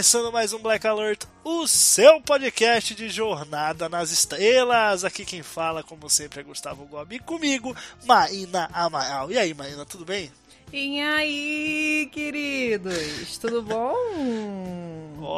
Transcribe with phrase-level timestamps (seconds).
[0.00, 5.04] Começando mais um Black Alert, o seu podcast de Jornada nas Estrelas.
[5.04, 7.18] Aqui quem fala, como sempre, é Gustavo Gobi.
[7.18, 9.30] Comigo, Maína Amaral.
[9.30, 10.32] E aí, Maína, tudo bem?
[10.72, 13.36] E aí, queridos?
[13.36, 13.94] Tudo bom?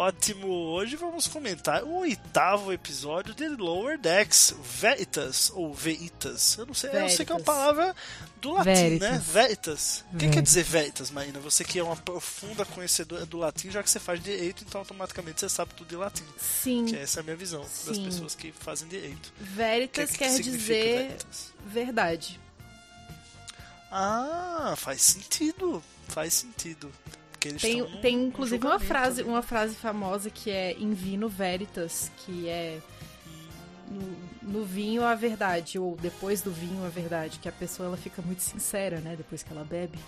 [0.06, 0.48] Ótimo!
[0.48, 6.58] Hoje vamos comentar o oitavo episódio de Lower Decks, Veritas, ou Veitas.
[6.58, 7.45] Eu não sei, eu sei que é uma Veritas.
[7.45, 7.97] palavra
[8.41, 8.98] do latim, né?
[8.98, 9.25] Veritas.
[9.28, 10.05] Veritas.
[10.12, 10.42] O que quer Veritas.
[10.42, 11.39] dizer Veritas, Maína?
[11.39, 15.39] Você que é uma profunda conhecedora do latim, já que você faz direito, então automaticamente
[15.39, 16.25] você sabe tudo de latim.
[16.36, 16.84] Sim.
[16.86, 18.05] Que essa é a minha visão das Sim.
[18.05, 19.33] pessoas que fazem direito.
[19.41, 21.53] Veritas Que- que quer dizer veritas?
[21.64, 22.41] verdade.
[23.89, 25.80] Ah, faz sentido.
[26.08, 26.91] Faz sentido.
[27.43, 29.29] Porque eles Tem, num- tem inclusive uma frase, né?
[29.31, 32.79] uma frase famosa que é in vino veritas, que é
[33.91, 37.97] no, no vinho a verdade, ou depois do vinho a verdade, que a pessoa ela
[37.97, 39.98] fica muito sincera, né, depois que ela bebe.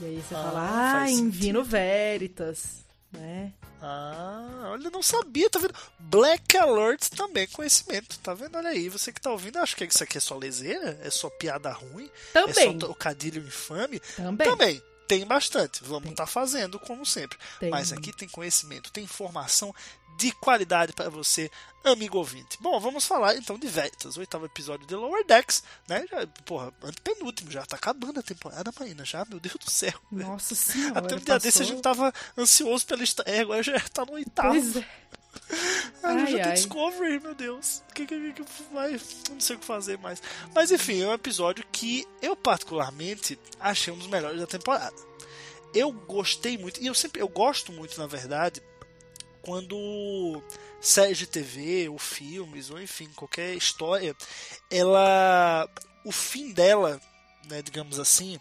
[0.00, 3.52] E aí você Ah, fala, ah, in vino veritas, né?
[3.84, 5.74] Ah, olha, não sabia, tá vendo?
[5.98, 8.56] Black Alert também é conhecimento, tá vendo?
[8.56, 11.28] Olha aí, você que tá ouvindo, acho que isso aqui é só leseira, é só
[11.28, 14.00] piada ruim, é Também, só trocadilho infame.
[14.16, 14.48] também.
[14.48, 17.38] Também, tem bastante, vamos estar fazendo como sempre.
[17.60, 17.70] Tem.
[17.70, 19.74] Mas aqui tem conhecimento, tem informação
[20.18, 21.50] de qualidade para você,
[21.82, 22.58] amigo ouvinte.
[22.60, 26.04] Bom, vamos falar então de Veritas, oitavo episódio de Lower Decks, né?
[26.10, 29.94] Já, porra, antepenúltimo, já tá acabando a temporada, Marina, já, meu Deus do céu.
[30.10, 33.80] Nossa senhora, Até um dia desse a passou- gente tava ansioso pela estreia, agora já
[33.80, 34.50] tá no oitavo.
[34.50, 34.86] Pois é.
[36.02, 36.52] Ai, já tem ai.
[36.54, 37.82] Discovery, meu Deus.
[37.90, 39.00] O que, que, que vai?
[39.30, 40.22] Não sei o que fazer mais.
[40.54, 44.96] Mas enfim, é um episódio que eu particularmente achei um dos melhores da temporada.
[45.74, 48.60] Eu gostei muito, e eu sempre eu gosto muito, na verdade,
[49.40, 50.42] quando
[50.80, 54.14] séries de TV, ou filmes, ou enfim, qualquer história,
[54.70, 55.68] ela.
[56.04, 57.00] O fim dela,
[57.48, 58.40] né, digamos assim,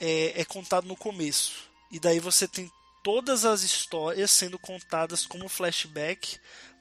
[0.00, 1.68] é, é contado no começo.
[1.90, 2.70] E daí você tem
[3.02, 6.38] todas as histórias sendo contadas como flashback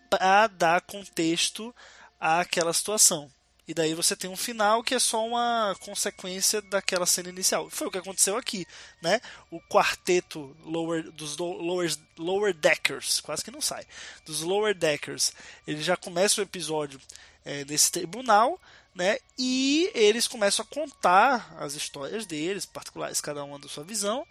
[0.09, 1.73] para dar contexto
[2.19, 3.31] àquela situação.
[3.67, 7.69] E daí você tem um final que é só uma consequência daquela cena inicial.
[7.69, 8.65] Foi o que aconteceu aqui,
[8.99, 9.21] né?
[9.51, 13.85] O quarteto lower, dos do- lower, lower Deckers, quase que não sai,
[14.25, 15.33] dos Lower Deckers,
[15.67, 16.99] ele já começa o episódio
[17.45, 18.59] é, nesse tribunal,
[18.95, 19.19] né?
[19.37, 24.25] E eles começam a contar as histórias deles, particulares, cada uma da sua visão.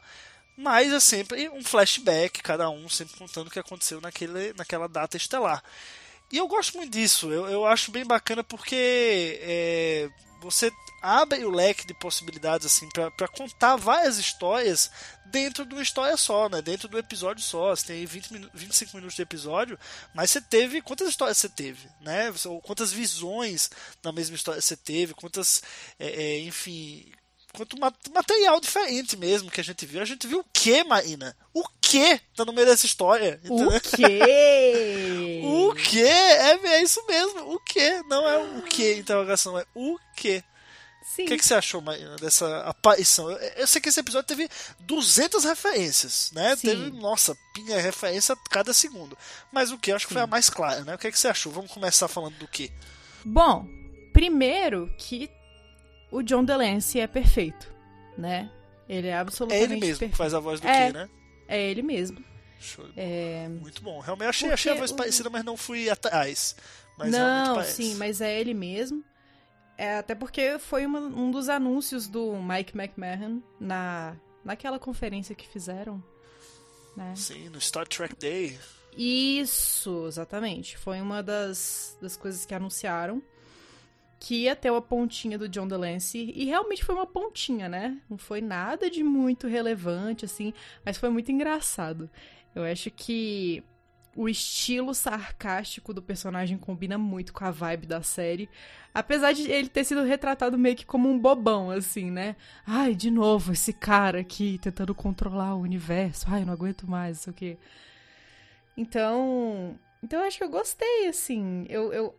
[0.61, 5.17] Mas é sempre um flashback, cada um sempre contando o que aconteceu naquele, naquela data
[5.17, 5.63] estelar.
[6.33, 10.11] E eu gosto muito disso, eu, eu acho bem bacana porque é,
[10.41, 14.91] você abre o leque de possibilidades assim para contar várias histórias
[15.27, 16.61] dentro de uma história só, né?
[16.61, 17.77] Dentro do episódio só.
[17.77, 19.79] Você tem 20 minu 25 minutos de episódio,
[20.13, 20.83] mas você teve.
[20.83, 21.89] Quantas histórias você teve?
[22.01, 22.33] Né?
[22.65, 23.71] Quantas visões
[24.03, 25.15] na mesma história você teve?
[25.15, 25.63] Quantas.
[26.01, 27.13] é, é, enfim
[27.59, 30.01] quanto ma- material diferente mesmo que a gente viu.
[30.01, 31.37] A gente viu o que, Marina?
[31.53, 33.41] O que tá no meio dessa história?
[33.49, 35.41] O quê?
[35.45, 36.03] O que?
[36.03, 37.53] É, é isso mesmo.
[37.55, 38.03] O que?
[38.05, 40.43] Não é o que, interrogação, é o que.
[41.15, 41.25] Sim.
[41.25, 43.31] O que, que você achou, Marina, dessa aparição?
[43.31, 44.49] Eu, eu sei que esse episódio teve
[44.81, 46.55] 200 referências, né?
[46.57, 46.69] Sim.
[46.69, 49.17] Teve, nossa, pinha referência a cada segundo.
[49.51, 49.91] Mas o que?
[49.91, 50.95] Acho que foi a mais clara, né?
[50.95, 51.51] O que, que você achou?
[51.53, 52.71] Vamos começar falando do que?
[53.25, 53.67] Bom,
[54.13, 55.31] primeiro que
[56.11, 57.73] o John Delancey é perfeito,
[58.17, 58.51] né?
[58.89, 60.17] Ele é É absolutamente ele mesmo que perfeito.
[60.17, 60.87] faz a voz do É.
[60.87, 61.09] que, né?
[61.47, 62.23] É ele mesmo.
[62.61, 62.87] Show.
[62.97, 63.49] É...
[63.49, 64.01] Muito bom.
[64.01, 66.57] Realmente achei, achei a voz o- parecida, mas não fui atrás.
[66.97, 69.05] Mas Não, sim, mas é ele mesmo.
[69.77, 75.47] É, até porque foi uma- um dos anúncios do Mike McMahon na, naquela conferência que
[75.47, 76.03] fizeram,
[76.97, 77.13] né?
[77.15, 78.59] Sim, no Star Trek Day.
[78.97, 80.77] Isso, exatamente.
[80.77, 83.23] Foi uma das, das coisas que anunciaram
[84.19, 86.33] que ia ter uma pontinha do John Delancey.
[86.35, 87.99] E realmente foi uma pontinha, né?
[88.11, 90.53] Não foi nada de muito relevante, assim,
[90.85, 92.11] mas foi muito engraçado.
[92.55, 93.63] Eu acho que
[94.17, 98.49] o estilo sarcástico do personagem combina muito com a vibe da série.
[98.93, 102.35] Apesar de ele ter sido retratado meio que como um bobão, assim, né?
[102.67, 106.27] Ai, de novo, esse cara aqui tentando controlar o universo.
[106.29, 107.59] Ai, não aguento mais, não sei o quê.
[108.77, 111.65] Então, então eu acho que eu gostei, assim.
[111.69, 112.15] Eu, eu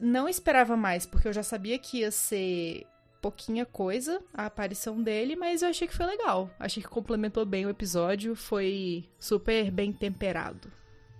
[0.00, 2.86] não esperava mais, porque eu já sabia que ia ser
[3.20, 6.50] pouquinha coisa a aparição dele, mas eu achei que foi legal.
[6.60, 10.70] Achei que complementou bem o episódio, foi super bem temperado.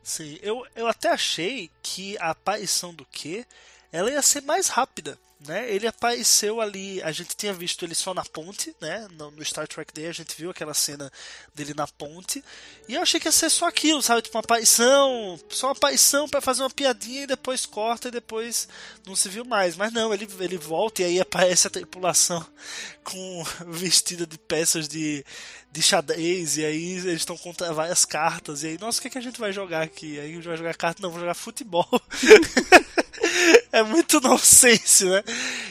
[0.03, 3.45] Sim, eu, eu até achei que a aparição do Q
[3.91, 5.71] ela ia ser mais rápida né?
[5.71, 9.07] Ele apareceu ali, a gente tinha visto ele só na ponte, né?
[9.13, 11.11] No, Star Trek Day a gente viu aquela cena
[11.55, 12.45] dele na ponte.
[12.89, 14.23] E eu achei que ia ser só aquilo, sabe?
[14.23, 18.69] Tipo uma aparição, só uma aparição para fazer uma piadinha e depois corta e depois
[19.07, 19.77] não se viu mais.
[19.77, 22.45] Mas não, ele, ele volta e aí aparece a tripulação
[23.05, 25.25] com vestida de peças de,
[25.71, 26.57] de xadrez.
[26.57, 28.63] E aí eles estão contra várias cartas.
[28.63, 30.19] E aí, nossa, o que, é que a gente vai jogar aqui?
[30.19, 31.89] Aí a gente vai jogar carta, não, vou jogar futebol.
[33.73, 35.23] é muito nonsense, né?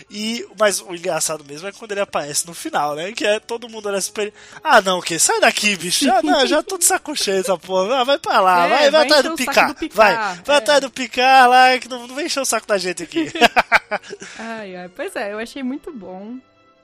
[0.09, 3.11] E, mas o engraçado mesmo é quando ele aparece no final, né?
[3.11, 4.33] Que é todo mundo olha super.
[4.63, 6.05] Ah, não, que sai daqui, bicho.
[6.05, 8.01] Já, não, já tô de saco cheio essa porra.
[8.01, 9.67] Ah, vai pra lá, é, vai, vai, vai atrás do picar.
[9.67, 9.95] do picar.
[9.95, 10.59] Vai, vai é.
[10.59, 13.31] atrás do picar lá, que não, não vem encher o saco da gente aqui.
[14.37, 14.89] ai, ai.
[14.89, 16.37] Pois é, eu achei muito bom.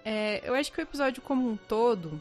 [0.04, 2.20] É, eu acho que o episódio como um todo,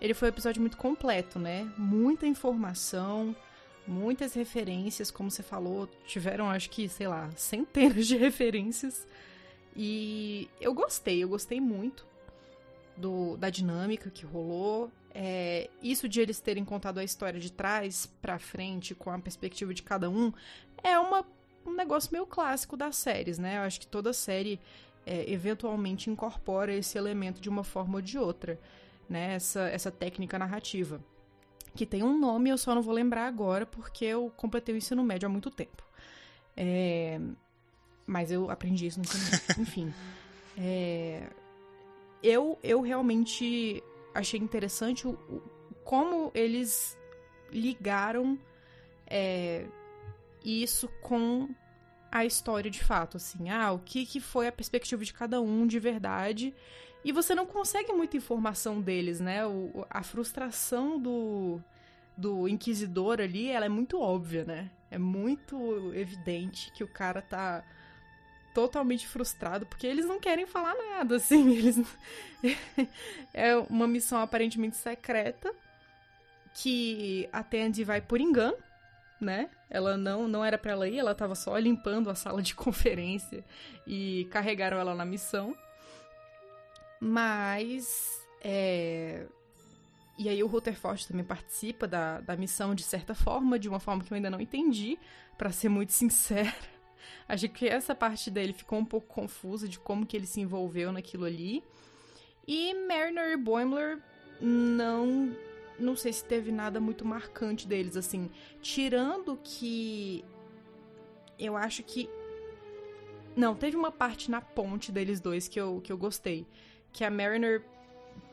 [0.00, 1.66] ele foi um episódio muito completo, né?
[1.76, 3.34] Muita informação
[3.88, 9.06] muitas referências, como você falou, tiveram acho que, sei lá, centenas de referências.
[9.80, 12.04] E eu gostei, eu gostei muito
[12.96, 14.90] do, da dinâmica que rolou.
[15.14, 19.72] É, isso de eles terem contado a história de trás para frente, com a perspectiva
[19.72, 20.32] de cada um,
[20.82, 21.24] é uma,
[21.64, 23.58] um negócio meio clássico das séries, né?
[23.58, 24.58] Eu acho que toda série
[25.06, 28.58] é, eventualmente incorpora esse elemento de uma forma ou de outra,
[29.08, 29.34] né?
[29.34, 31.00] Essa, essa técnica narrativa
[31.76, 35.04] que tem um nome, eu só não vou lembrar agora porque eu completei o ensino
[35.04, 35.84] médio há muito tempo.
[36.56, 37.20] É...
[38.08, 39.04] Mas eu aprendi isso no.
[39.60, 39.92] Enfim.
[40.56, 41.28] É...
[42.22, 43.82] Eu, eu realmente
[44.14, 45.42] achei interessante o, o
[45.84, 46.98] como eles
[47.52, 48.38] ligaram
[49.06, 49.66] é,
[50.44, 51.48] isso com
[52.10, 55.66] a história de fato, assim, ah, o que, que foi a perspectiva de cada um
[55.66, 56.54] de verdade
[57.04, 59.46] e você não consegue muita informação deles, né?
[59.46, 61.60] O, a frustração do,
[62.16, 64.70] do inquisidor ali, ela é muito óbvia, né?
[64.90, 67.64] É muito evidente que o cara tá
[68.54, 71.78] totalmente frustrado porque eles não querem falar nada, assim, eles
[73.32, 75.52] é uma missão aparentemente secreta
[76.54, 78.56] que a Tandy vai por engano,
[79.20, 79.50] né?
[79.70, 83.44] Ela não não era para ela ir, ela tava só limpando a sala de conferência
[83.86, 85.54] e carregaram ela na missão.
[87.00, 88.20] Mas.
[88.42, 89.26] É...
[90.18, 94.02] E aí o Rutherford também participa da, da missão de certa forma, de uma forma
[94.02, 94.98] que eu ainda não entendi,
[95.36, 96.52] para ser muito sincera.
[97.28, 100.92] Achei que essa parte dele ficou um pouco confusa de como que ele se envolveu
[100.92, 101.62] naquilo ali.
[102.46, 103.98] E Mariner e Boimler
[104.40, 105.36] não
[105.78, 108.28] não sei se teve nada muito marcante deles assim,
[108.60, 110.24] tirando que
[111.38, 112.10] eu acho que
[113.36, 116.44] não, teve uma parte na ponte deles dois que eu, que eu gostei
[116.92, 117.62] que a Mariner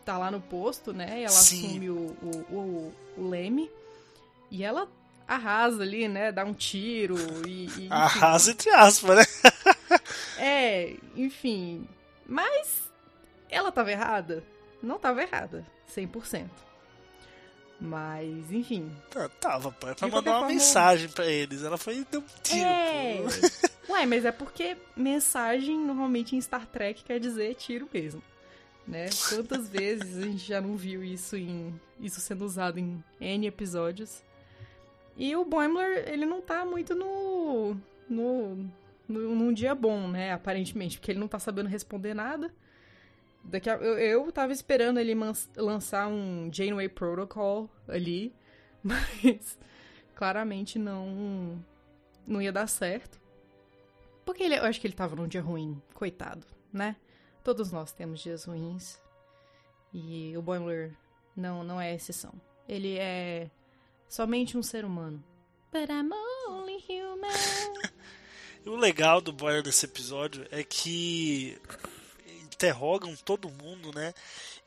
[0.04, 1.21] tá lá no posto, né?
[1.21, 1.68] E ela Sim.
[1.68, 3.69] assume o, o, o, o Leme.
[4.50, 4.89] E ela
[5.27, 6.31] arrasa ali, né?
[6.31, 7.16] Dá um tiro
[7.48, 7.68] e.
[7.77, 9.25] e arrasa entre aspas, né?
[10.38, 11.88] é, enfim.
[12.25, 12.83] Mas
[13.50, 14.44] ela tava errada?
[14.81, 16.48] Não tava errada, 100%.
[17.80, 18.89] Mas, enfim.
[19.10, 19.88] Tá, tava, pô.
[19.89, 20.54] É pra mandar uma forma...
[20.54, 21.62] mensagem pra eles.
[21.62, 22.66] Ela foi e deu um tiro.
[22.66, 23.21] É.
[23.92, 28.23] Ué, mas é porque mensagem normalmente em Star Trek quer dizer tiro mesmo
[28.88, 29.09] né?
[29.30, 34.23] Quantas vezes a gente já não viu isso em isso sendo usado em N episódios?
[35.18, 37.78] E o Boimler, ele não tá muito no
[38.10, 38.56] no,
[39.07, 42.54] no num dia bom, né, aparentemente, porque ele não tá sabendo responder nada.
[43.44, 45.16] Daqui a, eu, eu tava esperando ele
[45.56, 48.34] lançar um Janeway Protocol ali,
[48.84, 49.57] mas
[50.16, 51.64] claramente não
[52.28, 53.22] não ia dar certo.
[54.26, 56.95] Porque ele, eu acho que ele tava num dia ruim, coitado, né?
[57.44, 59.00] Todos nós temos dias ruins.
[59.94, 60.98] E o Boimler
[61.36, 62.34] não, não é exceção.
[62.68, 63.52] Ele é
[64.09, 65.24] somente um ser humano.
[65.71, 66.12] But I'm
[66.47, 67.31] only human.
[68.66, 71.57] o legal do Boimler desse episódio é que
[72.42, 74.14] interrogam todo mundo, né?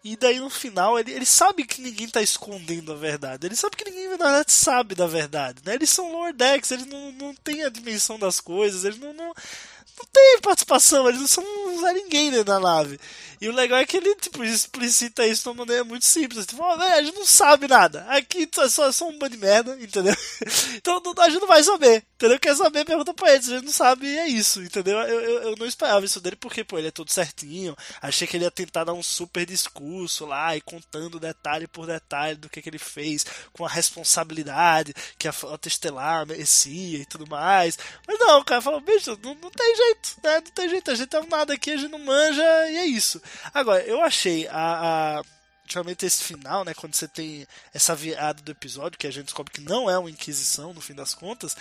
[0.05, 3.47] E daí no final ele, ele sabe que ninguém tá escondendo a verdade.
[3.47, 5.75] Ele sabe que ninguém na verdade sabe da verdade, né?
[5.75, 10.07] Eles são Lordex, eles não, não têm a dimensão das coisas, eles não, não, não
[10.13, 13.01] tem participação, eles não são não ninguém dentro da nave.
[13.41, 16.47] E o legal é que ele, tipo, explicita isso de uma maneira muito simples.
[16.47, 18.05] Tipo, oh, a gente não sabe nada.
[18.09, 20.15] Aqui é só, só um bando de merda, entendeu?
[20.79, 22.39] Então a gente não vai saber, entendeu?
[22.39, 23.49] Quer saber, pergunta pra eles.
[23.49, 24.99] A gente não sabe é isso, entendeu?
[24.99, 27.77] Eu, eu, eu não esperava isso dele porque, pô, ele é todo certinho.
[28.01, 32.37] Achei que ele ia tentar dar um super discurso lá e contando detalhe por detalhe
[32.37, 37.27] do que, que ele fez, com a responsabilidade que a frota estelar merecia e tudo
[37.27, 37.79] mais.
[38.07, 40.35] Mas não, o cara falou, bicho, não, não tem jeito, né?
[40.37, 43.21] Não tem jeito, a gente é nada aqui, a gente não manja e é isso.
[43.53, 45.23] Agora, eu achei a, a
[45.69, 49.53] ultimamente esse final, né, quando você tem essa virada do episódio, que a gente descobre
[49.53, 51.55] que não é uma Inquisição, no fim das contas,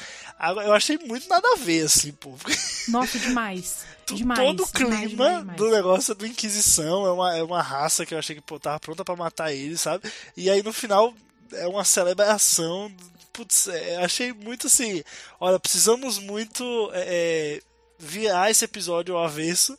[0.66, 2.34] eu achei muito nada a ver, assim, pô.
[2.88, 3.86] Nossa, demais.
[4.06, 8.06] demais Todo o clima demais, demais, do negócio do Inquisição, é uma, é uma raça
[8.06, 10.10] que eu achei que, pô, tava pronta para matar ele, sabe?
[10.38, 11.14] E aí no final
[11.52, 12.92] é uma celebração.
[13.34, 15.04] Putz, é, achei muito assim.
[15.40, 17.62] Olha, precisamos muito é, é
[18.00, 19.78] virar esse episódio ao avesso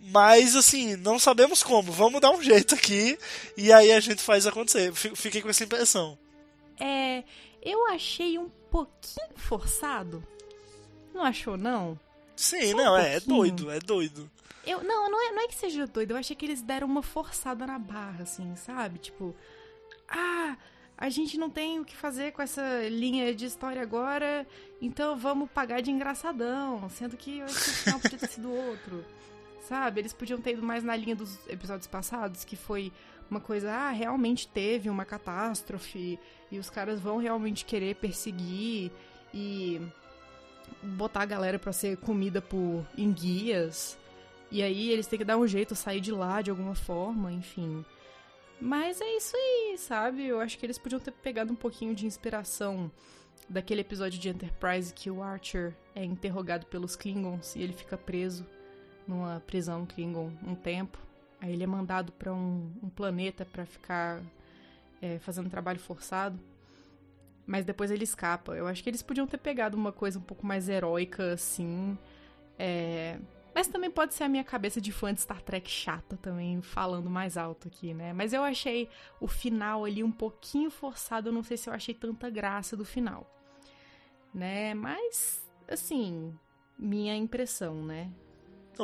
[0.00, 1.92] mas assim, não sabemos como.
[1.92, 3.18] Vamos dar um jeito aqui
[3.56, 4.92] e aí a gente faz acontecer.
[4.94, 6.18] Fiquei com essa impressão.
[6.78, 7.22] É,
[7.62, 10.24] eu achei um pouquinho forçado.
[11.12, 11.98] Não achou não?
[12.34, 14.30] Sim, Só não, um é, é doido, é doido.
[14.66, 17.02] Eu, não, não é, não é que seja doido, eu achei que eles deram uma
[17.02, 18.98] forçada na barra, assim, sabe?
[18.98, 19.34] Tipo,
[20.08, 20.56] ah,
[20.96, 24.46] a gente não tem o que fazer com essa linha de história agora,
[24.80, 29.04] então vamos pagar de engraçadão, sendo que esse final podia ter sido outro
[29.70, 30.00] sabe?
[30.00, 32.92] Eles podiam ter ido mais na linha dos episódios passados, que foi
[33.30, 36.18] uma coisa, ah, realmente teve uma catástrofe
[36.50, 38.90] e os caras vão realmente querer perseguir
[39.32, 39.80] e
[40.82, 43.96] botar a galera para ser comida por enguias.
[44.50, 47.84] E aí eles têm que dar um jeito, sair de lá de alguma forma, enfim.
[48.60, 50.26] Mas é isso aí, sabe?
[50.26, 52.90] Eu acho que eles podiam ter pegado um pouquinho de inspiração
[53.48, 58.44] daquele episódio de Enterprise que o Archer é interrogado pelos Klingons e ele fica preso
[59.10, 60.98] numa prisão Klingon um tempo.
[61.40, 64.22] Aí ele é mandado para um, um, planeta para ficar
[65.00, 66.38] é, fazendo trabalho forçado.
[67.46, 68.54] Mas depois ele escapa.
[68.54, 71.98] Eu acho que eles podiam ter pegado uma coisa um pouco mais heróica, assim.
[72.58, 73.18] É...
[73.52, 77.10] Mas também pode ser a minha cabeça de fã de Star Trek chata também, falando
[77.10, 78.12] mais alto aqui, né?
[78.12, 78.88] Mas eu achei
[79.18, 81.30] o final ali um pouquinho forçado.
[81.30, 83.26] Eu não sei se eu achei tanta graça do final.
[84.32, 84.74] Né?
[84.74, 86.32] Mas, assim,
[86.78, 88.12] minha impressão, né?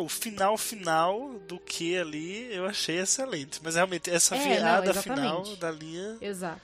[0.05, 3.61] O final final do que ali eu achei excelente.
[3.63, 6.19] Mas realmente, essa é, virada não, final da linha.
[6.21, 6.61] Exato.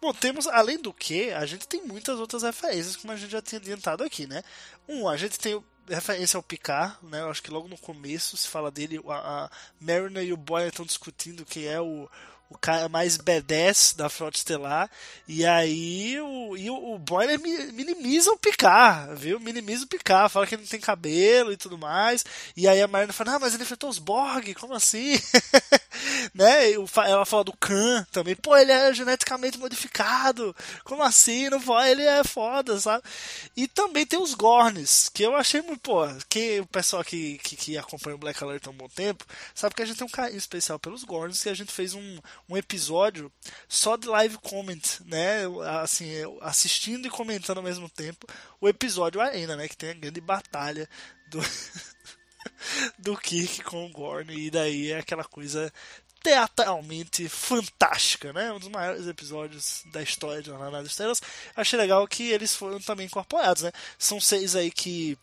[0.00, 3.40] Bom, temos, além do que, a gente tem muitas outras referências, como a gente já
[3.40, 4.42] tinha adiantado aqui, né?
[4.88, 7.20] Um, a gente tem referência ao Picard, né?
[7.20, 9.50] Eu acho que logo no começo se fala dele, a, a
[9.80, 12.10] Mariner e o Boy estão discutindo quem é o,
[12.52, 14.90] o cara mais B10 da Frota Estelar.
[15.26, 19.40] E aí o, e o, o Boiler minimiza o Picard, viu?
[19.40, 22.24] Minimiza o Picard, fala que ele não tem cabelo e tudo mais.
[22.56, 25.18] E aí a Marina fala, ah, mas ele enfrentou os Borg, como assim?
[26.34, 26.72] né?
[26.72, 30.54] Ela fala do Khan também, pô, ele é geneticamente modificado,
[30.84, 31.48] como assim?
[31.48, 33.02] Não pode, ele é foda, sabe?
[33.56, 37.56] E também tem os Gorns, que eu achei muito, pô, que o pessoal que, que,
[37.56, 40.10] que acompanha o Black Alert há um bom tempo, sabe que a gente tem um
[40.10, 42.18] carinho especial pelos Gorns, que a gente fez um,
[42.48, 43.32] um episódio
[43.68, 45.42] só de live comment, né?
[45.82, 46.08] Assim,
[46.40, 48.26] assistindo e comentando ao mesmo tempo
[48.60, 49.68] o episódio Arena, né?
[49.68, 50.88] Que tem a grande batalha
[51.28, 51.40] do,
[52.98, 54.32] do Kirk com o Gorn.
[54.34, 55.72] E daí é aquela coisa
[56.22, 58.52] teatralmente fantástica, né?
[58.52, 61.20] Um dos maiores episódios da história de Jornada das Estrelas.
[61.56, 63.72] Achei legal que eles foram também incorporados, né?
[63.98, 65.18] São seis aí que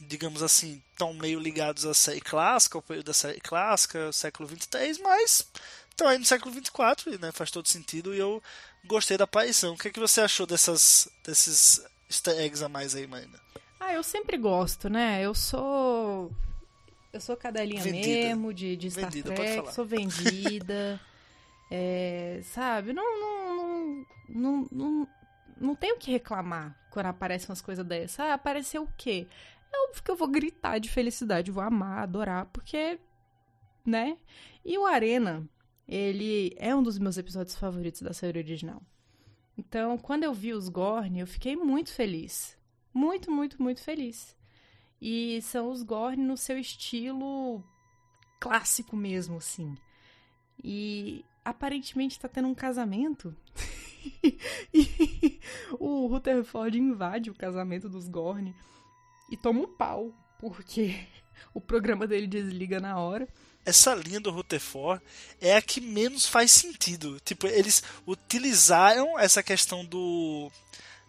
[0.00, 4.98] digamos assim, estão meio ligados à série clássica, ao período da série clássica, século 23,
[4.98, 5.46] mas
[6.00, 8.42] então aí no século 24, né, faz todo sentido e eu
[8.86, 9.74] gostei da aparição.
[9.74, 13.38] O que, é que você achou dessas, desses easter eggs a mais aí, Marina?
[13.78, 15.20] Ah, eu sempre gosto, né?
[15.22, 16.32] Eu sou.
[17.12, 18.28] Eu sou cadelinha vendida.
[18.28, 20.98] mesmo de, de Star vendida, Trek, sou vendida.
[21.70, 22.94] é, sabe?
[22.94, 25.08] Não, não, não, não, não,
[25.60, 28.20] não tenho o que reclamar quando aparecem umas coisas dessas.
[28.20, 29.26] Ah, apareceu o quê?
[29.70, 32.98] É óbvio que eu vou gritar de felicidade, vou amar, adorar, porque.
[33.84, 34.16] Né?
[34.64, 35.46] E o Arena,
[35.90, 38.80] ele é um dos meus episódios favoritos da série original.
[39.58, 42.56] Então, quando eu vi os Gorn, eu fiquei muito feliz.
[42.94, 44.36] Muito, muito, muito feliz.
[45.02, 47.60] E são os Gorn no seu estilo
[48.38, 49.76] clássico mesmo, assim.
[50.62, 53.34] E aparentemente está tendo um casamento.
[54.72, 55.40] e
[55.72, 58.54] o Rutherford invade o casamento dos Gorn
[59.28, 60.94] e toma um pau, porque
[61.52, 63.28] o programa dele desliga na hora
[63.70, 65.02] essa linha do Rutherford
[65.40, 67.18] é a que menos faz sentido.
[67.24, 70.50] Tipo, eles utilizaram essa questão do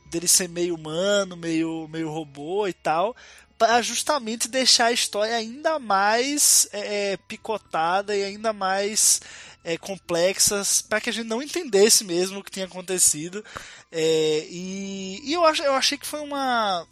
[0.06, 3.16] dele ser meio humano, meio, meio robô e tal,
[3.58, 9.22] para justamente deixar a história ainda mais é, é picotada e ainda mais
[9.64, 13.44] é, complexas para que a gente não entendesse mesmo o que tinha acontecido.
[13.92, 16.86] É, e, e eu, ach, eu achei que foi uma,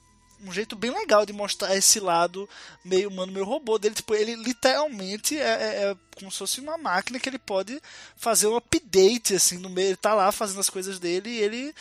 [0.43, 2.49] um jeito bem legal de mostrar esse lado
[2.83, 3.95] meio humano, meio robô dele.
[3.95, 7.81] Tipo, ele literalmente é, é, é, como se fosse uma máquina que ele pode
[8.15, 9.89] fazer um update, assim, no meio.
[9.89, 11.75] Ele tá lá fazendo as coisas dele e ele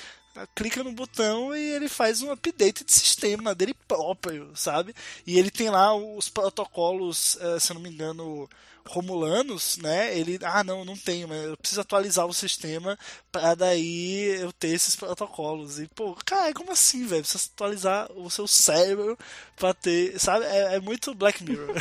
[0.54, 4.94] clica no botão e ele faz um update de sistema dele próprio, sabe?
[5.26, 8.48] E ele tem lá os protocolos, eh, se eu não me engano,
[8.88, 10.16] romulanos, né?
[10.16, 12.98] Ele, ah, não, não tenho, mas eu preciso atualizar o sistema
[13.30, 15.78] para daí eu ter esses protocolos.
[15.78, 17.22] E, pô, cara, como assim, velho?
[17.22, 19.16] Precisa atualizar o seu cérebro
[19.56, 20.44] para ter, sabe?
[20.46, 21.74] É, é muito Black Mirror.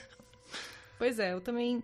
[0.98, 1.82] pois é, eu também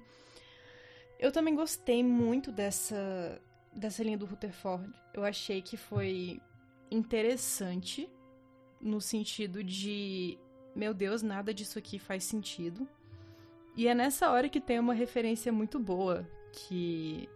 [1.18, 3.40] eu também gostei muito dessa
[3.76, 6.40] dessa linha do Rutherford, eu achei que foi
[6.90, 8.08] interessante
[8.80, 10.38] no sentido de,
[10.74, 12.88] meu Deus, nada disso aqui faz sentido.
[13.76, 17.28] E é nessa hora que tem uma referência muito boa que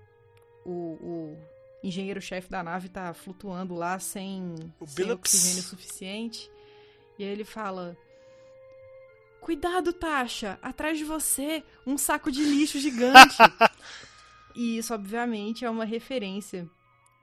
[0.65, 1.39] o, o
[1.83, 4.55] engenheiro-chefe da nave tá flutuando lá sem,
[4.87, 6.51] sem oxigênio suficiente.
[7.19, 7.97] E aí ele fala:
[9.41, 10.59] Cuidado, Tasha!
[10.63, 13.37] Atrás de você, um saco de lixo gigante.
[14.55, 16.69] E isso, obviamente, é uma referência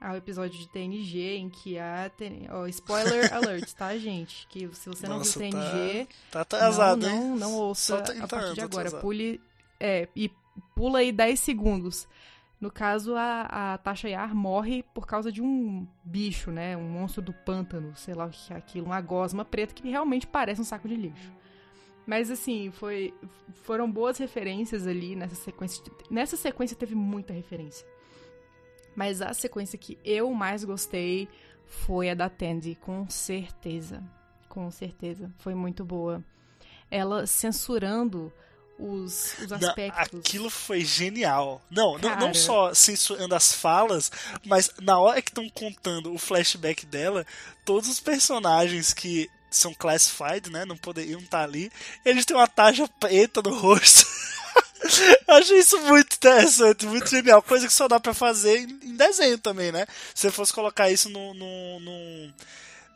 [0.00, 2.10] ao episódio de TNG em que a.
[2.54, 4.46] Oh, spoiler alert, tá, gente?
[4.48, 6.08] Que se você não Nossa, viu TNG.
[6.30, 7.30] Tá, tá atrasado, não?
[7.30, 8.88] Não, não ouça tá a partir de agora.
[8.88, 9.00] Atrasado.
[9.00, 9.40] Pule.
[9.80, 10.30] É, e
[10.74, 12.08] pula aí 10 segundos.
[12.60, 16.76] No caso, a, a Tasha Yar morre por causa de um bicho, né?
[16.76, 20.26] Um monstro do pântano, sei lá o que é aquilo, uma gosma preta que realmente
[20.26, 21.32] parece um saco de lixo.
[22.08, 23.12] Mas assim, foi,
[23.64, 25.84] foram boas referências ali nessa sequência.
[26.10, 27.86] Nessa sequência teve muita referência.
[28.96, 31.28] Mas a sequência que eu mais gostei
[31.66, 34.02] foi a da Tandy, com certeza.
[34.48, 35.30] Com certeza.
[35.36, 36.24] Foi muito boa.
[36.90, 38.32] Ela censurando
[38.78, 40.12] os, os aspectos.
[40.14, 41.60] Não, aquilo foi genial.
[41.70, 44.10] Não, não, não só censurando as falas,
[44.46, 47.26] mas na hora que estão contando o flashback dela,
[47.66, 50.64] todos os personagens que são classified, né?
[50.64, 51.70] Não poderiam estar ali.
[52.04, 54.06] Eles têm uma taja preta no rosto.
[55.26, 57.42] Eu achei isso muito interessante, muito genial.
[57.42, 59.86] Coisa que só dá pra fazer em desenho também, né?
[60.14, 62.34] Se você fosse colocar isso no, no, no,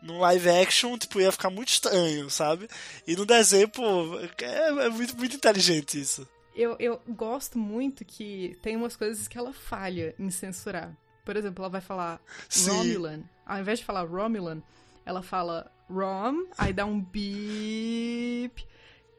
[0.02, 2.68] no live action, tipo, ia ficar muito estranho, sabe?
[3.06, 6.26] E no desenho, pô, é, é muito, muito inteligente isso.
[6.54, 10.94] Eu, eu gosto muito que tem umas coisas que ela falha em censurar.
[11.24, 12.70] Por exemplo, ela vai falar Sim.
[12.70, 13.20] Romulan.
[13.46, 14.62] Ao invés de falar Romulan,
[15.04, 18.66] ela fala Rom, aí dá um beep.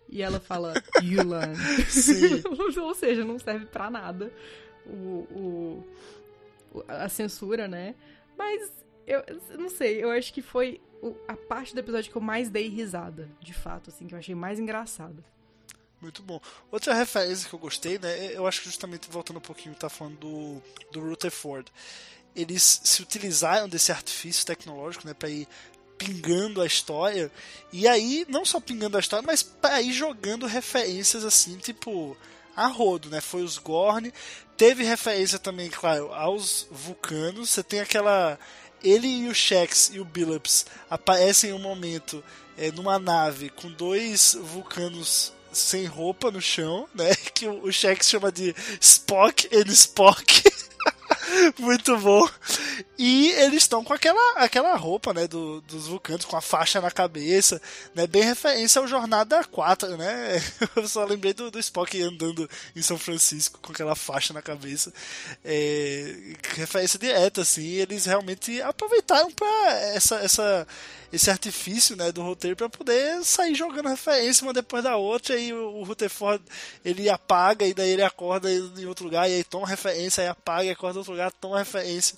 [0.09, 1.53] E ela fala Yulan.
[2.81, 4.31] Ou seja, não serve pra nada
[4.85, 5.83] o,
[6.71, 7.95] o, a censura, né?
[8.37, 8.71] Mas
[9.07, 9.23] eu,
[9.57, 10.81] não sei, eu acho que foi
[11.27, 14.35] a parte do episódio que eu mais dei risada, de fato, assim, que eu achei
[14.35, 15.23] mais engraçado.
[16.01, 16.39] Muito bom.
[16.69, 18.33] Outra referência que eu gostei, né?
[18.33, 21.71] Eu acho que justamente voltando um pouquinho, tá falando do, do Rutherford.
[22.35, 25.13] Eles se utilizaram desse artifício tecnológico, né?
[25.13, 25.47] Pra ir
[26.03, 27.31] pingando a história.
[27.71, 29.45] E aí, não só pingando a história, mas
[29.81, 32.17] ir jogando referências assim, tipo,
[32.55, 33.21] a rodo, né?
[33.21, 34.11] Foi os Gorn.
[34.57, 37.49] Teve referência também, claro, aos vulcanos.
[37.49, 38.37] Você tem aquela.
[38.83, 42.21] Ele e o Shex e o Billups aparecem em um momento
[42.57, 47.15] é, numa nave com dois vulcanos sem roupa no chão, né?
[47.33, 50.43] Que o Shex chama de Spock and Spock.
[51.59, 52.27] Muito bom.
[52.97, 56.91] E eles estão com aquela, aquela roupa, né, do, dos vulcanos, com a faixa na
[56.91, 57.61] cabeça,
[57.93, 60.41] né, bem referência ao Jornada 4, né?
[60.75, 64.93] Eu só lembrei do, do Spock andando em São Francisco com aquela faixa na cabeça.
[65.43, 70.67] É, referência direta, assim, eles realmente aproveitaram para essa, essa,
[71.13, 75.53] esse artifício, né, do roteiro para poder sair jogando referência uma depois da outra, e
[75.53, 76.43] o, Rutherford,
[76.83, 80.63] ele apaga, e daí ele acorda em outro lugar, e aí toma referência, aí apaga
[80.65, 82.17] e acorda em outro lugar, toma referência.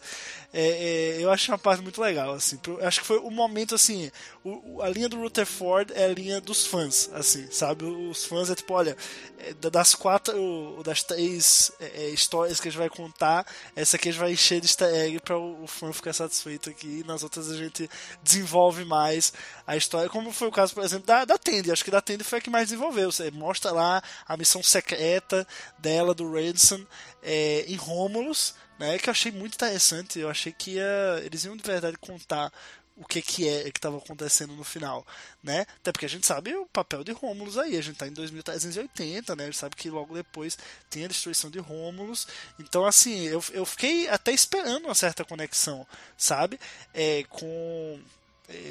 [0.54, 2.58] É, é, eu acho uma parte muito legal, assim.
[2.82, 4.10] Acho que foi o momento, assim,
[4.42, 7.84] o- a linha do Rutherford é a linha dos fãs, assim, sabe?
[7.84, 8.96] Os fãs é tipo, olha,
[9.40, 13.98] é, da- das quatro, das três é, é, histórias que a gente vai contar, essa
[13.98, 17.02] aqui a gente vai encher de easter egg pra o, o fã ficar satisfeito aqui,
[17.02, 17.90] e nas outras a gente
[18.24, 19.34] desenvolve mais
[19.66, 21.72] a história, como foi o caso, por exemplo, da, da Tandy.
[21.72, 23.12] Acho que da Tandy foi a que mais desenvolveu.
[23.12, 26.86] Você mostra lá a missão secreta dela, do Ransom,
[27.22, 30.20] é, em Romulus, né, que eu achei muito interessante.
[30.20, 32.52] Eu achei que ia, eles iam de verdade contar
[32.98, 35.06] o que que é que estava acontecendo no final,
[35.44, 35.66] né?
[35.78, 39.36] Até porque a gente sabe o papel de Rômulus aí, a gente tá em 2380,
[39.36, 39.44] né?
[39.44, 40.58] A gente sabe que logo depois
[40.90, 42.26] tem a destruição de Rômulus.
[42.58, 45.86] Então, assim, eu, eu fiquei até esperando uma certa conexão,
[46.18, 46.58] sabe?
[46.94, 48.00] É, com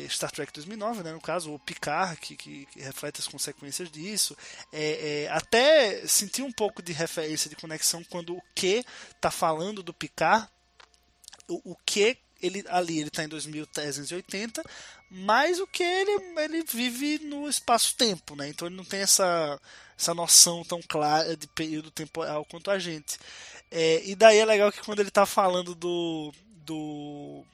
[0.09, 4.37] Star Trek 2009, né, no caso, o Picard, que, que, que reflete as consequências disso.
[4.73, 9.83] É, é, até senti um pouco de referência, de conexão, quando o que está falando
[9.83, 10.49] do Picard,
[11.49, 14.63] o, o que ele ali ele está em 2380,
[15.11, 18.49] mas o que ele, ele vive no espaço-tempo, né?
[18.49, 19.61] Então ele não tem essa,
[19.99, 23.19] essa noção tão clara de período temporal quanto a gente.
[23.71, 26.33] É, e daí é legal que quando ele está falando do,
[26.65, 27.45] do,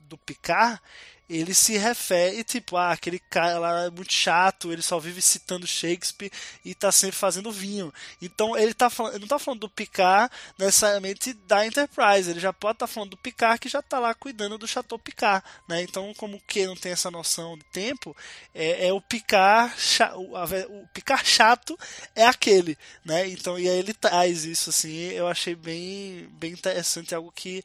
[0.00, 0.80] do Picard,
[1.28, 5.66] ele se refere, tipo, ah, aquele cara lá é muito chato, ele só vive citando
[5.66, 6.32] Shakespeare
[6.64, 7.92] e tá sempre fazendo vinho.
[8.22, 12.76] Então ele tá falando, não tá falando do Picard necessariamente da Enterprise, ele já pode
[12.76, 15.82] estar tá falando do Picard que já tá lá cuidando do Chateau Picard, né?
[15.82, 18.16] Então, como que não tem essa noção de tempo,
[18.54, 19.74] é, é o Picard,
[20.14, 21.78] o, o Picard chato
[22.14, 23.28] é aquele, né?
[23.28, 27.62] Então, e aí ele traz isso assim, eu achei bem bem interessante, algo que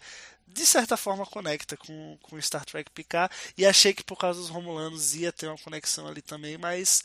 [0.53, 4.49] de certa forma conecta com, com Star Trek Picard e achei que por causa dos
[4.49, 7.03] Romulanos ia ter uma conexão ali também, mas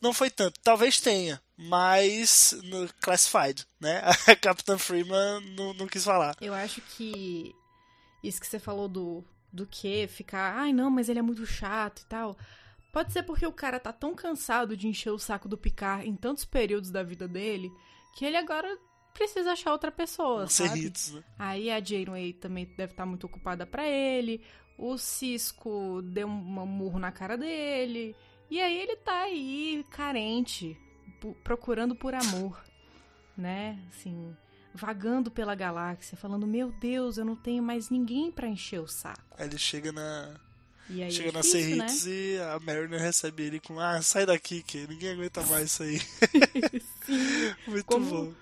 [0.00, 0.58] não foi tanto.
[0.62, 4.02] Talvez tenha, mas no Classified, né?
[4.26, 6.36] A Capitã Freeman não, não quis falar.
[6.40, 7.54] Eu acho que
[8.22, 12.00] isso que você falou do, do que ficar, ai não, mas ele é muito chato
[12.00, 12.36] e tal.
[12.92, 16.16] Pode ser porque o cara tá tão cansado de encher o saco do Picard em
[16.16, 17.70] tantos períodos da vida dele
[18.16, 18.78] que ele agora
[19.16, 20.86] precisa achar outra pessoa, sabe?
[20.86, 21.24] Hits, né?
[21.38, 24.40] Aí a Janeway também deve estar muito ocupada para ele.
[24.78, 28.14] O Cisco deu um murro na cara dele.
[28.50, 30.76] E aí ele tá aí carente,
[31.42, 32.62] procurando por amor,
[33.36, 33.78] né?
[33.88, 34.36] Assim,
[34.74, 39.20] vagando pela galáxia, falando: "Meu Deus, eu não tenho mais ninguém para encher o saco".
[39.38, 40.38] Aí ele chega na
[40.88, 42.12] aí Chega é na difícil, Serrits né?
[42.12, 46.00] e a Mariner recebe ele com Ah, sai daqui, que ninguém aguenta mais isso aí.
[47.66, 48.32] Muito Como- bom.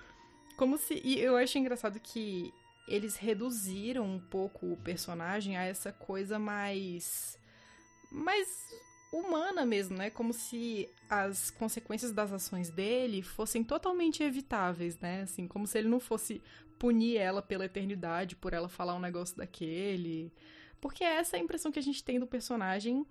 [0.55, 1.01] Como se.
[1.03, 2.53] E eu acho engraçado que
[2.87, 7.37] eles reduziram um pouco o personagem a essa coisa mais.
[8.11, 8.47] mais
[9.11, 10.09] humana mesmo, né?
[10.09, 15.21] Como se as consequências das ações dele fossem totalmente evitáveis, né?
[15.21, 16.41] Assim, como se ele não fosse
[16.77, 20.31] punir ela pela eternidade por ela falar um negócio daquele.
[20.81, 23.05] Porque essa é a impressão que a gente tem do personagem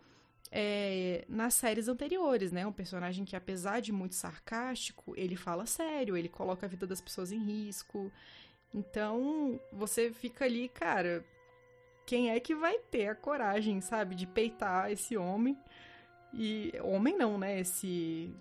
[0.50, 2.66] é, nas séries anteriores, né?
[2.66, 7.00] Um personagem que, apesar de muito sarcástico, ele fala sério, ele coloca a vida das
[7.00, 8.12] pessoas em risco.
[8.72, 11.24] Então, você fica ali, cara,
[12.07, 15.57] quem é que vai ter a coragem, sabe, de peitar esse homem?
[16.33, 17.61] E homem não, né?
[17.61, 18.35] Esse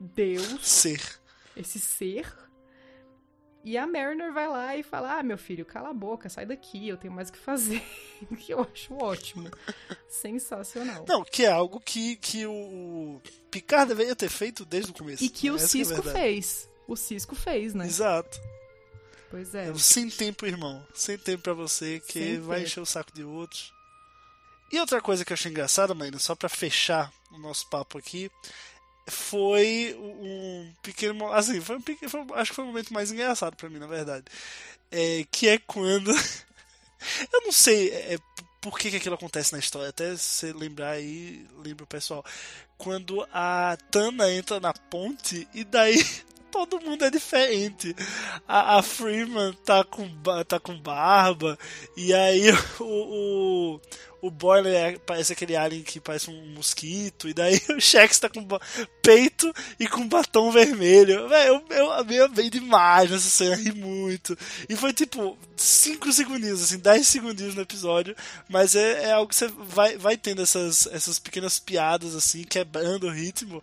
[0.00, 1.20] Deus, Ser.
[1.56, 2.43] esse ser.
[3.64, 6.86] E a Mariner vai lá e fala: Ah, meu filho, cala a boca, sai daqui,
[6.86, 7.82] eu tenho mais o que fazer.
[8.38, 9.50] que eu acho ótimo.
[10.06, 11.04] Sensacional.
[11.08, 15.24] Não, que é algo que, que o Picard deveria ter feito desde o começo.
[15.24, 16.18] E que o Essa é a Cisco verdade.
[16.18, 16.68] fez.
[16.86, 17.86] O Cisco fez, né?
[17.86, 18.38] Exato.
[19.30, 19.70] Pois é.
[19.70, 20.86] É, sem tempo, irmão.
[20.94, 22.68] Sem tempo pra você, que Sem vai tempo.
[22.68, 23.72] encher o saco de outros.
[24.70, 28.30] E outra coisa que eu achei engraçada, mano, só pra fechar o nosso papo aqui,
[29.06, 31.32] foi um pequeno.
[31.32, 32.10] Assim, foi um pequeno.
[32.10, 34.24] foi- acho que foi o momento mais engraçado pra mim, na verdade.
[34.90, 36.10] É, que é quando.
[37.32, 38.18] eu não sei é,
[38.60, 42.24] por que, que aquilo acontece na história, até você lembrar aí, lembra o pessoal.
[42.78, 46.04] Quando a Tana entra na ponte e daí.
[46.54, 47.96] Todo mundo é diferente.
[48.46, 50.08] A, a Freeman tá com,
[50.46, 51.58] tá com barba.
[51.96, 52.44] E aí
[52.78, 53.80] o, o,
[54.22, 57.28] o Boiler é- parece aquele alien que parece um mosquito.
[57.28, 58.46] E daí o Shax tá com
[59.02, 61.26] peito e com batom vermelho.
[61.28, 64.38] Eu, eu amei, amei demais nessa cena, ri muito.
[64.68, 68.14] E foi tipo 5 segundinhos, assim, 10 segundinhos no episódio.
[68.48, 73.08] Mas é, é algo que você vai, vai tendo essas, essas pequenas piadas, assim, quebrando
[73.08, 73.60] o ritmo.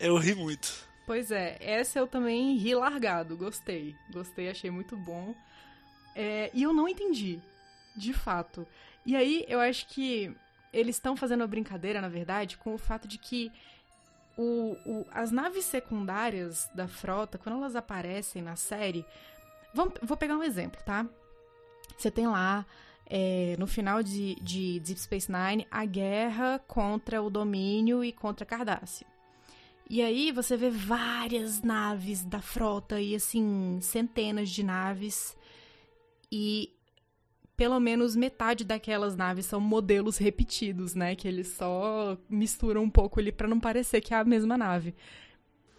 [0.00, 0.88] Eu ri muito.
[1.10, 3.96] Pois é, essa eu também ri largado, gostei.
[4.12, 5.34] Gostei, achei muito bom.
[6.14, 7.40] É, e eu não entendi,
[7.96, 8.64] de fato.
[9.04, 10.32] E aí eu acho que
[10.72, 13.50] eles estão fazendo uma brincadeira, na verdade, com o fato de que
[14.38, 19.04] o, o- as naves secundárias da frota, quando elas aparecem na série.
[19.74, 21.04] Vamos, vou pegar um exemplo, tá?
[21.98, 22.64] Você tem lá,
[23.06, 28.46] é, no final de, de Deep Space Nine, a guerra contra o domínio e contra
[28.46, 29.08] Cardácia.
[29.92, 35.36] E aí você vê várias naves da frota e assim, centenas de naves.
[36.30, 36.72] E
[37.56, 41.16] pelo menos metade daquelas naves são modelos repetidos, né?
[41.16, 44.94] Que eles só misturam um pouco ali pra não parecer que é a mesma nave.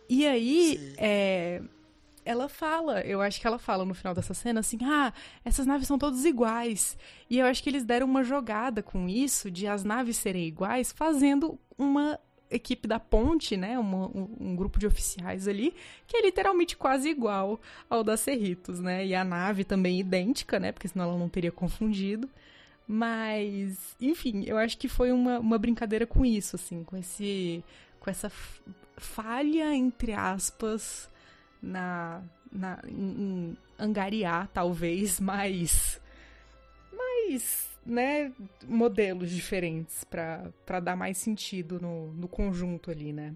[0.09, 1.61] E aí, é,
[2.25, 5.13] ela fala, eu acho que ela fala no final dessa cena assim: ah,
[5.45, 6.97] essas naves são todas iguais.
[7.29, 10.91] E eu acho que eles deram uma jogada com isso, de as naves serem iguais,
[10.91, 12.19] fazendo uma
[12.51, 13.79] equipe da ponte, né?
[13.79, 15.73] Uma, um, um, grupo de oficiais ali,
[16.05, 17.59] que é literalmente quase igual
[17.89, 19.05] ao da Cerritos, né?
[19.05, 20.71] E a nave também idêntica, né?
[20.71, 22.29] Porque senão ela não teria confundido.
[22.87, 27.63] Mas, enfim, eu acho que foi uma, uma brincadeira com isso, assim, com esse.
[27.99, 28.29] com essa
[28.97, 31.09] falha, entre aspas,
[31.61, 36.01] na, na em, em angariar, talvez, mais,
[36.91, 38.31] mais, né,
[38.67, 43.35] modelos diferentes para dar mais sentido no, no conjunto ali, né.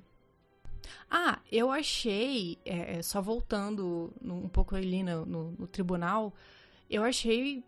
[1.10, 6.34] Ah, eu achei, é, é só voltando um pouco ali no, no, no, tribunal,
[6.90, 7.64] eu achei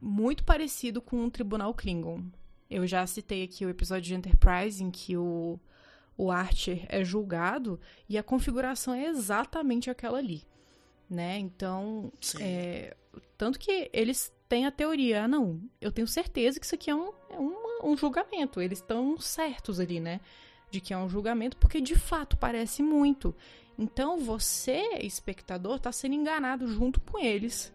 [0.00, 2.22] muito parecido com um tribunal Klingon.
[2.68, 5.58] Eu já citei aqui o episódio de Enterprise em que o,
[6.16, 10.44] o Archer é julgado e a configuração é exatamente aquela ali,
[11.08, 11.38] né?
[11.38, 12.96] Então, é,
[13.36, 16.94] tanto que eles têm a teoria, ah, não, eu tenho certeza que isso aqui é
[16.94, 20.20] um, é um, julgamento, eles estão certos ali, né?
[20.72, 23.34] De que é um julgamento, porque de fato parece muito.
[23.78, 27.72] Então você, espectador, está sendo enganado junto com eles,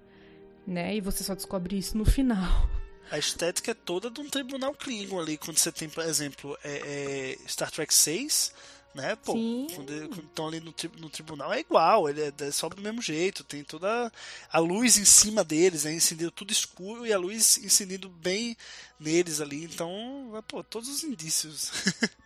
[0.67, 0.93] né?
[0.93, 2.69] E você só descobre isso no final.
[3.09, 7.37] A estética é toda de um tribunal Klingon ali, quando você tem, por exemplo, é,
[7.45, 8.53] é Star Trek 6,
[8.95, 9.15] né?
[9.17, 9.67] Pô, Sim.
[9.75, 13.43] quando estão ali no, no, tribunal é igual, ele é, é só do mesmo jeito,
[13.43, 14.11] tem toda
[14.49, 18.55] a luz em cima deles, é incidido tudo escuro e a luz incidindo bem
[18.97, 21.71] neles ali, então, é, pô, todos os indícios.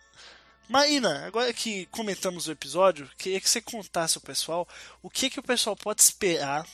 [0.68, 4.68] Maína, agora que comentamos o episódio, queria que você contasse ao pessoal
[5.02, 6.64] o que, que o pessoal pode esperar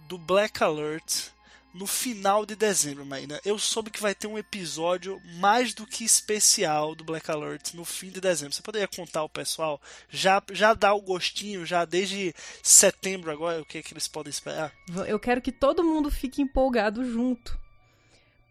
[0.00, 1.30] do Black Alert
[1.74, 3.40] no final de dezembro, Maína.
[3.44, 7.84] Eu soube que vai ter um episódio mais do que especial do Black Alert no
[7.84, 8.54] fim de dezembro.
[8.54, 9.80] Você poderia contar ao pessoal?
[10.08, 12.32] Já, já dá o gostinho, já desde
[12.62, 14.72] setembro agora, o que, é que eles podem esperar?
[15.08, 17.58] Eu quero que todo mundo fique empolgado junto.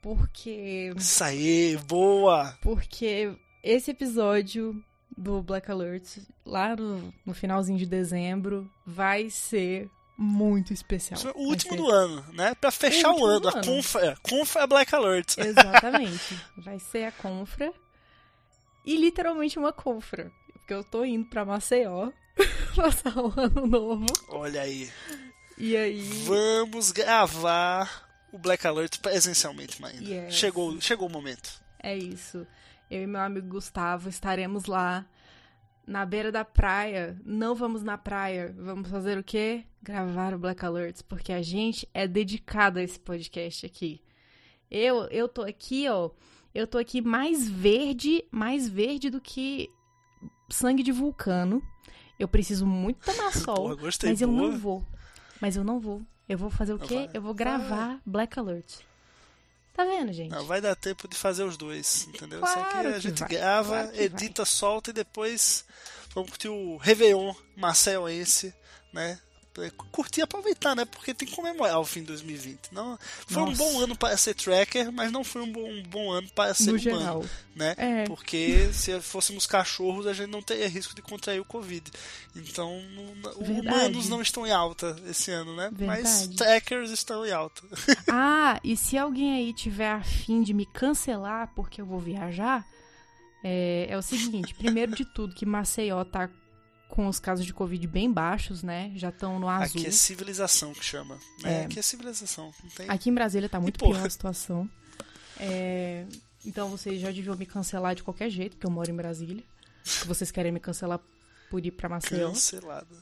[0.02, 0.94] Porque.
[0.98, 2.58] Isso aí, boa!
[2.62, 3.34] Porque
[3.64, 4.84] esse episódio
[5.18, 11.18] do Black Alert, lá no, no finalzinho de dezembro, vai ser muito especial.
[11.18, 12.56] Isso é o último do ano, né?
[12.56, 13.50] Pra fechar o, o ano.
[13.50, 15.38] A Confra, é, Confra é Black Alert.
[15.40, 16.40] Exatamente.
[16.58, 17.74] Vai ser a Confra.
[18.86, 20.32] E literalmente uma Confra.
[20.54, 22.12] Porque eu tô indo pra Maceió
[22.76, 24.06] passar o ano novo.
[24.30, 24.90] Olha aí.
[25.58, 26.02] E aí.
[26.26, 30.04] Vamos gravar o Black Alert presencialmente, ainda.
[30.04, 30.34] Yes.
[30.34, 31.62] Chegou, chegou o momento.
[31.82, 32.48] É isso.
[32.90, 35.06] Eu e meu amigo Gustavo estaremos lá
[35.86, 37.20] na beira da praia.
[37.26, 38.56] Não vamos na praia.
[38.58, 39.64] Vamos fazer o quê?
[39.82, 44.02] Gravar o Black Alerts, porque a gente é dedicado a esse podcast aqui.
[44.72, 46.10] Eu, eu tô aqui, ó.
[46.54, 49.70] Eu tô aqui mais verde, mais verde do que
[50.50, 51.62] sangue de vulcano.
[52.20, 54.42] Eu preciso muito tomar sol, Porra, gostei, mas eu boa.
[54.52, 54.86] não vou.
[55.42, 56.02] Mas eu não vou.
[56.30, 57.10] Eu vou fazer o quê?
[57.14, 58.00] Eu vou gravar vai.
[58.06, 58.80] Black Alert.
[59.74, 60.30] Tá vendo, gente?
[60.30, 62.40] Não, vai dar tempo de fazer os dois, entendeu?
[62.40, 63.30] Claro Isso aqui a gente vai.
[63.30, 64.52] grava, claro edita, vai.
[64.52, 65.66] solta e depois
[66.14, 68.54] vamos curtir o Réveillon Marcelense,
[68.92, 69.20] né?
[69.92, 70.86] Curtir e aproveitar, né?
[70.86, 72.72] Porque tem que comemorar o fim de 2020.
[72.72, 73.52] Não, foi Nossa.
[73.52, 76.54] um bom ano para ser tracker, mas não foi um bom, um bom ano para
[76.54, 77.26] ser no humano, geral.
[77.56, 77.76] né?
[77.78, 78.04] É.
[78.06, 81.92] Porque se fôssemos cachorros, a gente não teria risco de contrair o Covid.
[82.36, 82.82] Então,
[83.40, 85.70] os humanos não estão em alta esse ano, né?
[85.72, 86.02] Verdade.
[86.02, 87.62] Mas trackers estão em alta.
[88.16, 92.66] Ah, e se alguém aí tiver afim de me cancelar porque eu vou viajar,
[93.44, 96.30] é, é o seguinte, primeiro de tudo, que Maceió tá
[96.94, 98.92] com os casos de Covid bem baixos, né?
[98.96, 99.82] Já estão no azul.
[99.82, 101.16] Aqui é civilização que chama.
[101.42, 101.62] Né?
[101.62, 101.66] É.
[101.66, 102.54] Aqui é civilização.
[102.76, 102.88] Tem...
[102.88, 104.70] Aqui em Brasília tá muito pior a situação.
[105.40, 106.06] É...
[106.46, 109.44] Então vocês já deviam me cancelar de qualquer jeito, porque eu moro em Brasília.
[109.84, 111.00] Se vocês querem me cancelar
[111.50, 112.30] por ir pra Maceió.
[112.30, 112.96] Cancelada.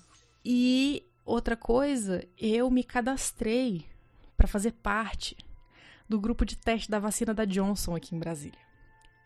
[0.45, 3.85] E outra coisa, eu me cadastrei
[4.37, 5.35] para fazer parte
[6.07, 8.70] do grupo de teste da vacina da Johnson aqui em Brasília.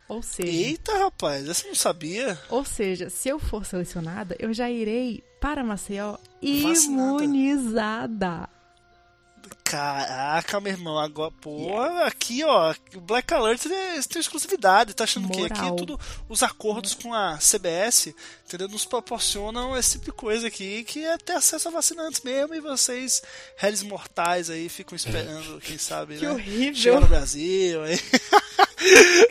[0.08, 0.52] Ou seja.
[0.52, 2.39] Eita, rapaz, essa não sabia.
[2.50, 7.68] Ou seja, se eu for selecionada, eu já irei para Maceió imunizada.
[9.65, 12.06] Caraca, meu irmão, agora, pô, yeah.
[12.06, 15.47] aqui, ó, o Black Alert tem exclusividade, tá achando Moral.
[15.47, 15.99] que aqui é tudo,
[16.30, 18.13] os acordos com a CBS,
[18.45, 18.67] entendeu?
[18.67, 22.54] Nos proporcionam esse tipo de coisa aqui, que é ter acesso a vacina antes mesmo,
[22.54, 23.23] e vocês,
[23.58, 26.32] réis mortais aí, ficam esperando, quem sabe, que né?
[26.32, 26.75] horrível.
[26.75, 27.99] Chegar no Brasil, aí.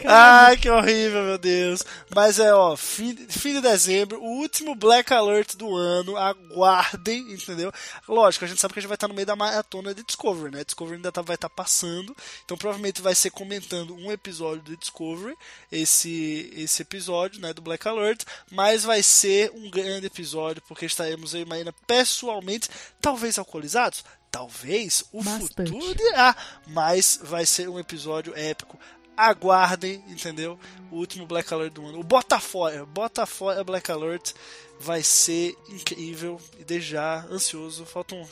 [0.05, 1.85] Ai, que horrível, meu Deus.
[2.14, 6.16] Mas é, ó, fim, fim de dezembro, o último Black Alert do ano.
[6.16, 7.73] Aguardem, entendeu?
[8.09, 10.25] Lógico, a gente sabe que a gente vai estar no meio da maratona de Discovery,
[10.51, 10.64] né?
[10.64, 12.14] Discovery ainda tá, vai estar passando.
[12.44, 15.37] Então provavelmente vai ser comentando um episódio do Discovery,
[15.70, 18.25] esse, esse episódio, né, do Black Alert.
[18.51, 22.68] Mas vai ser um grande episódio, porque estaremos eu e Marina pessoalmente,
[23.01, 24.05] talvez alcoolizados.
[24.31, 25.70] Talvez o Bastante.
[25.70, 28.77] futuro dirá, mas vai ser um episódio épico
[29.16, 30.59] aguardem, entendeu?
[30.90, 32.01] O último Black Alert do ano.
[32.01, 34.33] O Botafogo, Botafogo Black Alert
[34.81, 37.85] vai ser incrível e desde já ansioso.
[37.85, 38.27] Faltam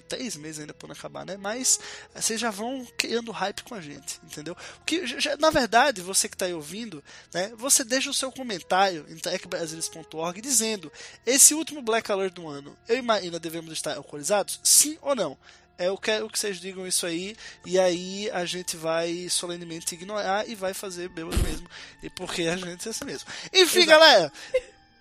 [0.00, 1.36] que três meses ainda para acabar, né?
[1.36, 1.80] Mas
[2.14, 4.56] vocês já vão criando hype com a gente, entendeu?
[4.86, 7.52] Que já, na verdade você que está aí ouvindo, né?
[7.56, 10.92] Você deixa o seu comentário em techbrasilis.org dizendo
[11.26, 15.36] esse último Black Alert do ano, eu e Marina devemos estar alcoolizados, sim ou não?
[15.78, 20.48] É, eu quero que vocês digam isso aí, e aí a gente vai solenemente ignorar
[20.48, 21.70] e vai fazer bêbado mesmo,
[22.02, 23.28] e porque a gente é assim mesmo.
[23.52, 23.86] Enfim, Exato.
[23.86, 24.32] galera,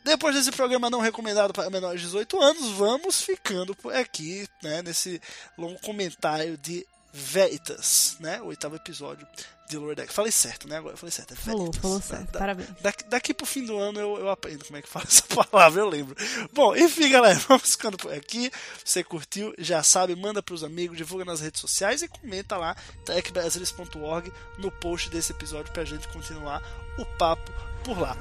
[0.08, 4.82] depois desse programa não recomendado para menores de 18 anos, vamos ficando por aqui, né,
[4.82, 5.22] nesse
[5.58, 9.28] longo comentário de Veritas, né, o oitavo episódio
[9.70, 10.14] de Lower Deck.
[10.14, 11.82] Falei certo, né, agora eu falei certo, é Falou, Veritas.
[11.82, 12.32] falou Da- certo.
[12.32, 12.70] da- Parabéns.
[12.82, 15.82] Daqui, daqui pro fim do ano eu, eu aprendo como é que fala essa palavra,
[15.82, 16.16] eu lembro.
[16.54, 18.52] Bom, enfim, galera, vamos ficando por aqui.
[18.86, 24.32] Você curtiu, já sabe, manda pros amigos, divulga nas redes sociais e comenta lá, techbrasilis.org,
[24.58, 26.62] no post desse episódio pra gente continuar
[26.98, 27.52] o papo
[27.84, 28.16] por lá.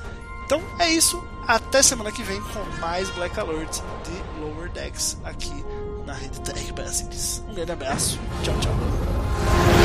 [0.47, 5.65] Então é isso, até semana que vem com mais Black Alert de Lower Decks aqui
[6.07, 7.43] na rede Tech Brasilis.
[7.49, 9.76] Um grande abraço, tchau, tchau.